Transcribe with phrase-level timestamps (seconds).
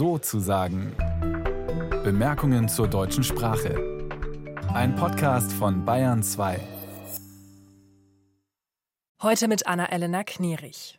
[0.00, 0.96] so zu sagen.
[2.02, 4.08] Bemerkungen zur deutschen Sprache.
[4.72, 6.58] Ein Podcast von Bayern 2.
[9.20, 10.98] Heute mit Anna-Elena Knerich.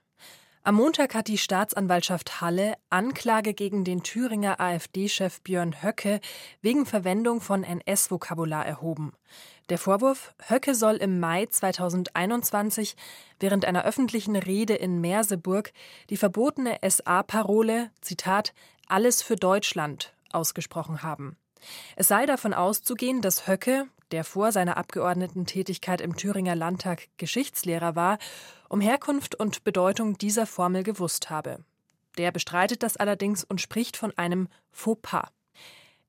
[0.61, 6.21] Am Montag hat die Staatsanwaltschaft Halle Anklage gegen den Thüringer AfD-Chef Björn Höcke
[6.61, 9.13] wegen Verwendung von NS-Vokabular erhoben.
[9.69, 12.95] Der Vorwurf, Höcke soll im Mai 2021
[13.39, 15.73] während einer öffentlichen Rede in Merseburg
[16.11, 18.53] die verbotene SA-Parole, Zitat,
[18.91, 21.37] alles für Deutschland, ausgesprochen haben.
[21.95, 28.17] Es sei davon auszugehen, dass Höcke, der vor seiner Abgeordnetentätigkeit im Thüringer Landtag Geschichtslehrer war,
[28.67, 31.63] um Herkunft und Bedeutung dieser Formel gewusst habe.
[32.17, 35.29] Der bestreitet das allerdings und spricht von einem Fauxpas.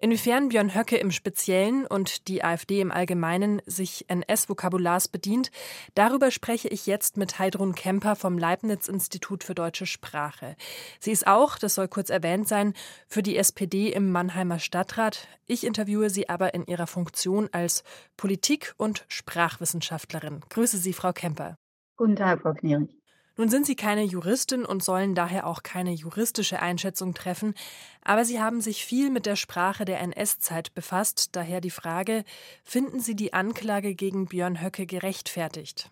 [0.02, 5.52] Inwiefern Björn Höcke im Speziellen und die AfD im Allgemeinen sich NS-Vokabulars bedient,
[5.94, 10.56] darüber spreche ich jetzt mit Heidrun Kemper vom Leibniz-Institut für deutsche Sprache.
[10.98, 12.74] Sie ist auch, das soll kurz erwähnt sein,
[13.06, 15.28] für die SPD im Mannheimer Stadtrat.
[15.46, 17.84] Ich interviewe sie aber in ihrer Funktion als
[18.16, 20.40] Politik- und Sprachwissenschaftlerin.
[20.48, 21.54] Grüße Sie, Frau Kemper.
[21.96, 23.01] Guten Tag, Frau Knierich.
[23.36, 27.54] Nun sind Sie keine Juristin und sollen daher auch keine juristische Einschätzung treffen,
[28.02, 32.24] aber Sie haben sich viel mit der Sprache der NS-Zeit befasst, daher die Frage,
[32.62, 35.90] finden Sie die Anklage gegen Björn Höcke gerechtfertigt?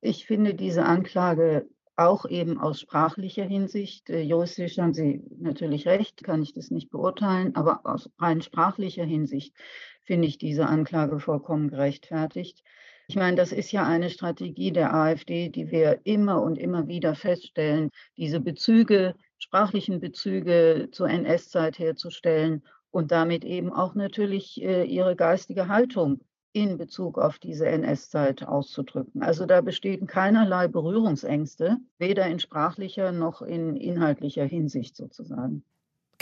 [0.00, 6.24] Ich finde diese Anklage auch eben aus sprachlicher Hinsicht, äh, juristisch haben Sie natürlich recht,
[6.24, 9.54] kann ich das nicht beurteilen, aber aus rein sprachlicher Hinsicht
[10.04, 12.62] finde ich diese Anklage vollkommen gerechtfertigt.
[13.12, 17.14] Ich meine, das ist ja eine Strategie der AfD, die wir immer und immer wieder
[17.14, 25.14] feststellen, diese Bezüge, sprachlichen Bezüge zur NS-Zeit herzustellen und damit eben auch natürlich äh, ihre
[25.14, 26.22] geistige Haltung
[26.54, 29.22] in Bezug auf diese NS-Zeit auszudrücken.
[29.22, 35.64] Also da bestehen keinerlei Berührungsängste, weder in sprachlicher noch in inhaltlicher Hinsicht sozusagen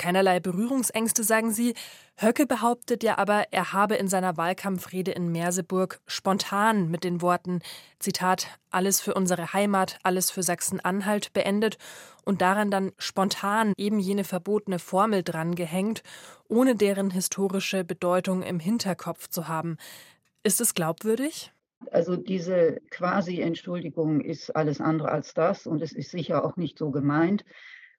[0.01, 1.75] keinerlei Berührungsängste, sagen Sie.
[2.17, 7.61] Höcke behauptet ja aber, er habe in seiner Wahlkampfrede in Merseburg spontan mit den Worten
[7.99, 11.77] Zitat alles für unsere Heimat, alles für Sachsen-Anhalt beendet
[12.25, 16.03] und daran dann spontan eben jene verbotene Formel drangehängt,
[16.49, 19.77] ohne deren historische Bedeutung im Hinterkopf zu haben.
[20.43, 21.53] Ist es glaubwürdig?
[21.91, 26.91] Also diese Quasi-Entschuldigung ist alles andere als das und es ist sicher auch nicht so
[26.91, 27.45] gemeint.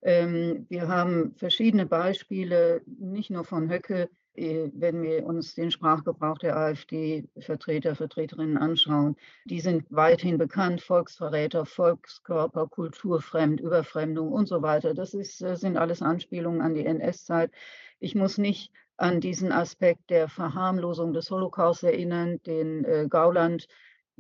[0.02, 6.38] Ähm, wir haben verschiedene Beispiele, nicht nur von Höcke, äh, wenn wir uns den Sprachgebrauch
[6.38, 9.16] der AfD-Vertreter, Vertreterinnen anschauen.
[9.46, 14.94] Die sind weithin bekannt, Volksverräter, Volkskörper, Kulturfremd, Überfremdung und so weiter.
[14.94, 17.52] Das ist, äh, sind alles Anspielungen an die NS-Zeit.
[18.00, 23.68] Ich muss nicht an diesen Aspekt der Verharmlosung des Holocaust erinnern, den äh, Gauland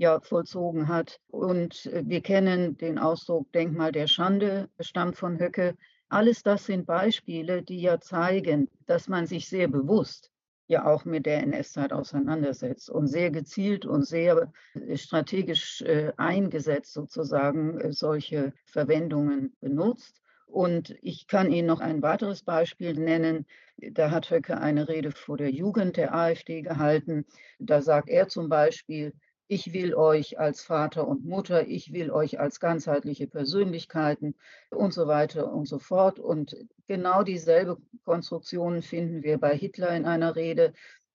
[0.02, 1.20] ja vollzogen hat.
[1.28, 5.76] Und äh, wir kennen den Ausdruck Denkmal der Schande, stammt von Höcke.
[6.10, 10.32] Alles das sind Beispiele, die ja zeigen, dass man sich sehr bewusst
[10.68, 16.94] ja auch mit der NS-Zeit auseinandersetzt und sehr gezielt und sehr äh, strategisch äh, eingesetzt
[16.94, 20.22] sozusagen solche Verwendungen benutzt.
[20.46, 23.46] Und ich kann Ihnen noch ein weiteres Beispiel nennen.
[23.78, 27.26] Da hat Höcke eine Rede vor der Jugend der AfD gehalten.
[27.60, 29.14] Da sagt er zum Beispiel,
[29.52, 34.34] ich will euch als Vater und Mutter, ich will euch als ganzheitliche Persönlichkeiten
[34.70, 36.20] und so weiter und so fort.
[36.20, 36.56] Und
[36.88, 40.72] genau dieselbe Konstruktion finden wir bei Hitler in einer Rede.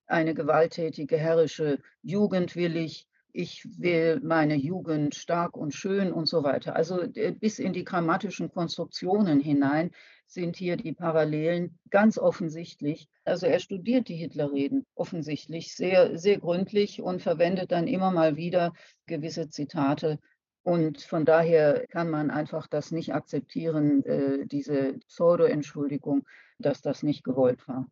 [0.07, 6.43] Eine gewalttätige, herrische Jugend will ich, ich will meine Jugend stark und schön und so
[6.43, 6.75] weiter.
[6.75, 7.05] Also
[7.39, 9.91] bis in die grammatischen Konstruktionen hinein
[10.27, 13.09] sind hier die Parallelen ganz offensichtlich.
[13.25, 18.73] Also er studiert die Hitlerreden offensichtlich sehr, sehr gründlich und verwendet dann immer mal wieder
[19.07, 20.19] gewisse Zitate.
[20.63, 26.27] Und von daher kann man einfach das nicht akzeptieren, äh, diese Pseudo-Entschuldigung,
[26.59, 27.87] dass das nicht gewollt war.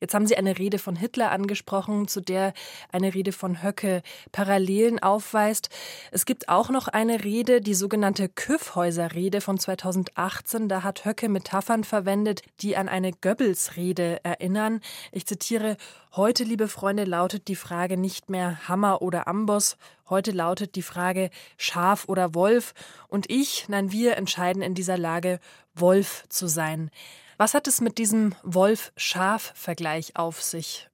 [0.00, 2.52] Jetzt haben Sie eine Rede von Hitler angesprochen, zu der
[2.92, 5.70] eine Rede von Höcke Parallelen aufweist.
[6.12, 10.68] Es gibt auch noch eine Rede, die sogenannte Küffhäuser-Rede von 2018.
[10.68, 14.82] Da hat Höcke Metaphern verwendet, die an eine Goebbels-Rede erinnern.
[15.10, 15.76] Ich zitiere,
[16.14, 19.76] heute, liebe Freunde, lautet die Frage nicht mehr Hammer oder Amboss.
[20.08, 22.72] Heute lautet die Frage Schaf oder Wolf.
[23.08, 25.40] Und ich, nein, wir entscheiden in dieser Lage,
[25.74, 26.90] Wolf zu sein.
[27.38, 30.90] Was hat es mit diesem Wolf-Schaf-Vergleich auf sich?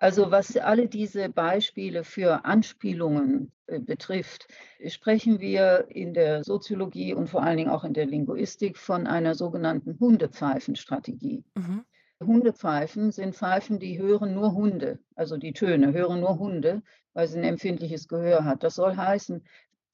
[0.00, 4.48] Also was alle diese Beispiele für Anspielungen äh, betrifft,
[4.86, 9.34] sprechen wir in der Soziologie und vor allen Dingen auch in der Linguistik von einer
[9.34, 11.44] sogenannten Hundepfeifenstrategie.
[11.54, 11.84] Mhm.
[12.24, 16.82] Hundepfeifen sind Pfeifen, die hören nur Hunde, also die Töne hören nur Hunde,
[17.12, 18.64] weil sie ein empfindliches Gehör hat.
[18.64, 19.44] Das soll heißen,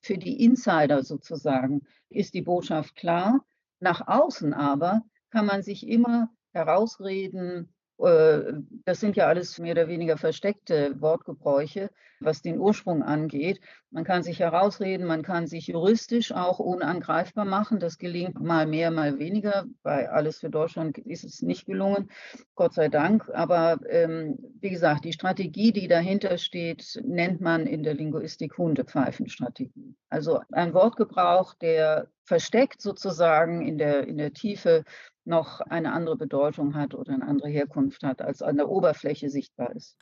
[0.00, 3.44] für die Insider sozusagen ist die Botschaft klar.
[3.80, 5.02] Nach außen aber
[5.34, 8.52] kann man sich immer herausreden, äh,
[8.84, 11.90] das sind ja alles mehr oder weniger versteckte Wortgebräuche,
[12.20, 13.60] was den Ursprung angeht.
[13.90, 17.80] Man kann sich herausreden, man kann sich juristisch auch unangreifbar machen.
[17.80, 19.66] Das gelingt mal mehr, mal weniger.
[19.82, 22.10] Bei Alles für Deutschland ist es nicht gelungen,
[22.54, 23.28] Gott sei Dank.
[23.32, 29.96] Aber ähm, wie gesagt, die Strategie, die dahinter steht, nennt man in der Linguistik Hundepfeifenstrategie.
[30.08, 34.84] Also ein Wortgebrauch, der versteckt sozusagen in der, in der Tiefe
[35.26, 39.74] noch eine andere Bedeutung hat oder eine andere Herkunft hat, als an der Oberfläche sichtbar
[39.74, 39.96] ist.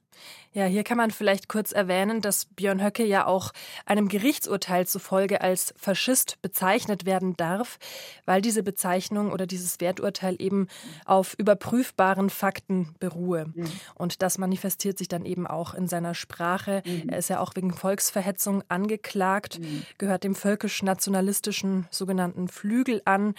[0.52, 3.52] Ja, hier kann man vielleicht kurz erwähnen, dass Björn Höcke ja auch
[3.86, 7.78] einem Gerichtsurteil zufolge als Faschist bezeichnet werden darf,
[8.26, 10.66] weil diese Bezeichnung oder dieses Werturteil eben
[11.06, 13.46] auf überprüfbaren Fakten beruhe.
[13.54, 13.70] Mhm.
[13.94, 16.82] Und das manifestiert sich dann eben auch in seiner Sprache.
[16.84, 17.08] Mhm.
[17.08, 19.84] Er ist ja auch wegen Volksverhetzung angeklagt, mhm.
[19.96, 22.11] gehört dem völkisch-nationalistischen sogenannten
[22.48, 23.34] Flügel an.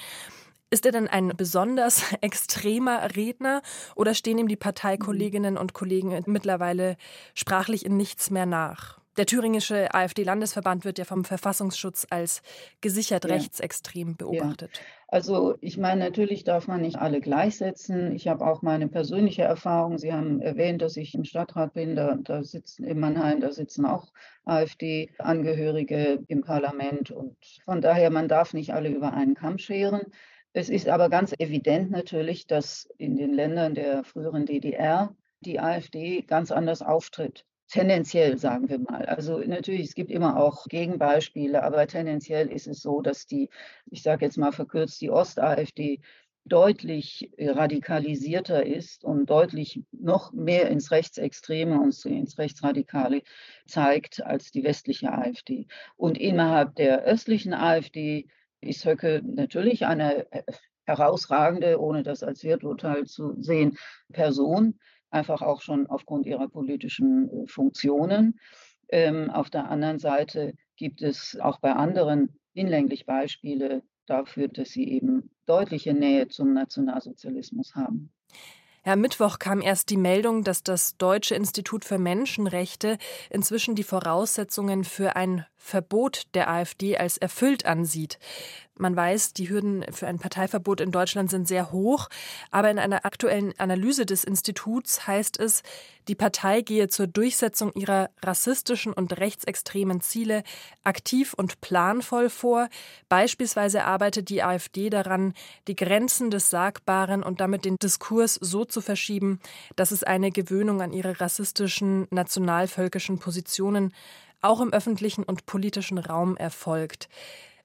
[0.69, 3.61] Ist er denn ein besonders extremer Redner
[3.95, 6.97] oder stehen ihm die Parteikolleginnen und Kollegen mittlerweile
[7.35, 9.02] sprachlich in nichts mehr nach?
[9.17, 12.41] Der thüringische AfD-Landesverband wird ja vom Verfassungsschutz als
[12.81, 13.35] gesichert ja.
[13.35, 14.71] rechtsextrem beobachtet.
[14.73, 14.83] Ja.
[15.07, 18.15] Also ich meine, natürlich darf man nicht alle gleichsetzen.
[18.15, 19.99] Ich habe auch meine persönliche Erfahrung.
[19.99, 21.95] Sie haben erwähnt, dass ich im Stadtrat bin.
[21.95, 24.11] Da, da sitzen in Mannheim, da sitzen auch
[24.45, 27.11] AfD-Angehörige im Parlament.
[27.11, 30.01] Und von daher, man darf nicht alle über einen Kamm scheren.
[30.53, 36.21] Es ist aber ganz evident natürlich, dass in den Ländern der früheren DDR die AfD
[36.21, 37.45] ganz anders auftritt.
[37.73, 39.07] Tendenziell, sagen wir mal.
[39.07, 43.49] Also natürlich, es gibt immer auch Gegenbeispiele, aber tendenziell ist es so, dass die,
[43.89, 45.99] ich sage jetzt mal verkürzt, die Ost-AfD
[46.45, 53.23] deutlich radikalisierter ist und deutlich noch mehr ins Rechtsextreme und ins Rechtsradikale
[53.65, 55.65] zeigt als die westliche AfD.
[55.95, 58.27] Und innerhalb der östlichen AfD
[58.61, 60.43] ist Höcke natürlich eine äh,
[60.85, 63.79] herausragende, ohne das als Werturteil zu sehen,
[64.11, 64.77] Person,
[65.13, 68.39] einfach auch schon aufgrund ihrer politischen äh, Funktionen.
[68.89, 74.87] Ähm, auf der anderen Seite gibt es auch bei anderen hinlänglich Beispiele dafür, dass sie
[74.89, 78.11] eben deutliche Nähe zum Nationalsozialismus haben.
[78.85, 82.97] Ja, am Mittwoch kam erst die Meldung, dass das Deutsche Institut für Menschenrechte
[83.29, 88.19] inzwischen die Voraussetzungen für ein Verbot der AfD als erfüllt ansieht.
[88.75, 92.09] Man weiß, die Hürden für ein Parteiverbot in Deutschland sind sehr hoch,
[92.51, 95.63] aber in einer aktuellen Analyse des Instituts heißt es,
[96.09, 100.43] die Partei gehe zur Durchsetzung ihrer rassistischen und rechtsextremen Ziele
[100.83, 102.67] aktiv und planvoll vor.
[103.07, 105.33] Beispielsweise arbeitet die AfD daran,
[105.69, 109.39] die Grenzen des Sagbaren und damit den Diskurs so zu verschieben,
[109.77, 113.93] dass es eine Gewöhnung an ihre rassistischen, nationalvölkischen Positionen
[114.43, 117.09] auch im öffentlichen und politischen Raum erfolgt.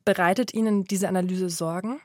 [0.05, 2.01] Bereitet Ihnen diese Analyse Sorgen?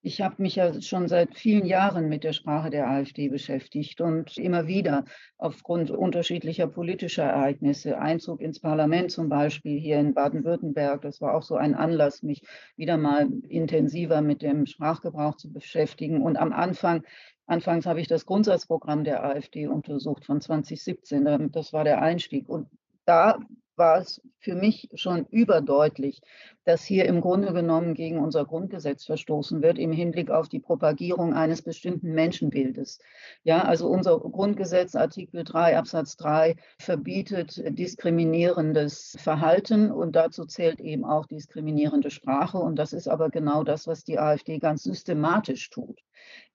[0.00, 4.38] Ich habe mich ja schon seit vielen Jahren mit der Sprache der AfD beschäftigt und
[4.38, 5.04] immer wieder
[5.36, 11.42] aufgrund unterschiedlicher politischer Ereignisse, Einzug ins Parlament zum Beispiel hier in Baden-Württemberg, das war auch
[11.42, 12.42] so ein Anlass, mich
[12.76, 16.22] wieder mal intensiver mit dem Sprachgebrauch zu beschäftigen.
[16.22, 17.02] Und am Anfang
[17.48, 21.50] Anfangs habe ich das Grundsatzprogramm der AfD untersucht von 2017.
[21.50, 22.46] Das war der Einstieg.
[22.46, 22.68] Und
[23.06, 23.38] da
[23.78, 26.20] war es für mich schon überdeutlich,
[26.64, 31.32] dass hier im Grunde genommen gegen unser Grundgesetz verstoßen wird im Hinblick auf die Propagierung
[31.32, 32.98] eines bestimmten Menschenbildes.
[33.42, 41.04] Ja, also unser Grundgesetz Artikel 3 Absatz 3 verbietet diskriminierendes Verhalten und dazu zählt eben
[41.04, 46.00] auch diskriminierende Sprache und das ist aber genau das, was die AfD ganz systematisch tut.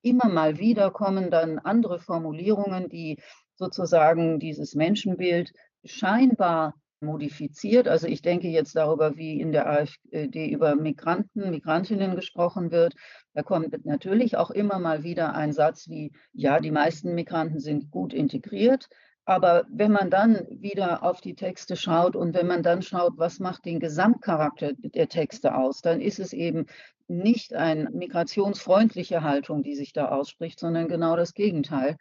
[0.02, 3.20] Immer mal wieder kommen dann andere Formulierungen, die
[3.56, 5.54] sozusagen dieses Menschenbild
[5.86, 7.88] scheinbar modifiziert.
[7.88, 12.96] Also ich denke jetzt darüber, wie in der AfD über Migranten, Migrantinnen gesprochen wird.
[13.34, 17.92] Da kommt natürlich auch immer mal wieder ein Satz wie, ja, die meisten Migranten sind
[17.92, 18.90] gut integriert.
[19.26, 23.40] Aber wenn man dann wieder auf die Texte schaut und wenn man dann schaut, was
[23.40, 26.66] macht den Gesamtcharakter der Texte aus, dann ist es eben
[27.08, 31.98] nicht eine migrationsfreundliche Haltung, die sich da ausspricht, sondern genau das Gegenteil.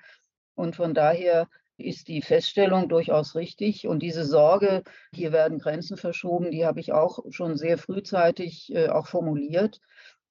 [0.55, 1.49] Und von daher
[1.85, 3.87] ist die Feststellung durchaus richtig.
[3.87, 8.89] Und diese Sorge, hier werden Grenzen verschoben, die habe ich auch schon sehr frühzeitig äh,
[8.89, 9.81] auch formuliert.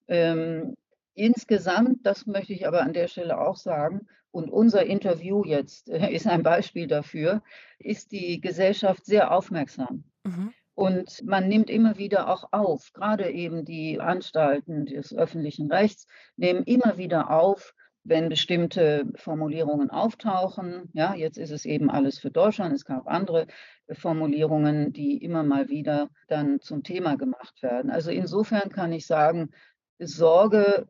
[0.07, 0.75] Ähm,
[1.13, 6.09] insgesamt, das möchte ich aber an der Stelle auch sagen, und unser Interview jetzt äh,
[6.11, 7.43] ist ein Beispiel dafür,
[7.79, 10.05] ist die Gesellschaft sehr aufmerksam.
[10.23, 10.53] Mhm.
[10.73, 16.63] Und man nimmt immer wieder auch auf, gerade eben die Anstalten des öffentlichen Rechts nehmen
[16.63, 20.89] immer wieder auf, wenn bestimmte Formulierungen auftauchen.
[20.93, 22.73] Ja, jetzt ist es eben alles für Deutschland.
[22.73, 23.47] Es gab andere
[23.91, 27.91] Formulierungen, die immer mal wieder dann zum Thema gemacht werden.
[27.91, 29.51] Also insofern kann ich sagen,
[29.99, 30.89] Sorge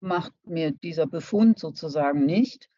[0.00, 2.68] macht mir dieser Befund sozusagen nicht.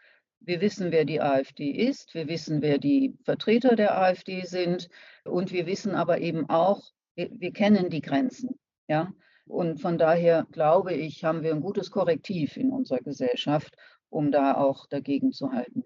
[0.40, 4.88] Wir wissen, wer die AfD ist, wir wissen, wer die Vertreter der AfD sind
[5.24, 6.82] und wir wissen aber eben auch,
[7.14, 8.58] wir, wir kennen die Grenzen.
[8.86, 9.12] Ja?
[9.46, 13.76] Und von daher glaube ich, haben wir ein gutes Korrektiv in unserer Gesellschaft,
[14.08, 15.84] um da auch dagegen zu halten.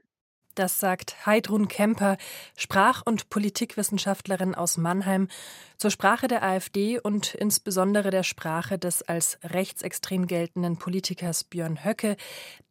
[0.59, 2.17] Das sagt Heidrun Kemper,
[2.57, 5.29] Sprach- und Politikwissenschaftlerin aus Mannheim,
[5.77, 12.17] zur Sprache der AfD und insbesondere der Sprache des als rechtsextrem geltenden Politikers Björn Höcke,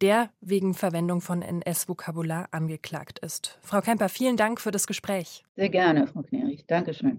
[0.02, 3.58] der wegen Verwendung von NS-Vokabular angeklagt ist.
[3.62, 5.44] Frau Kemper, vielen Dank für das Gespräch.
[5.56, 6.66] Sehr gerne, Frau Knerich.
[6.66, 7.16] Dankeschön.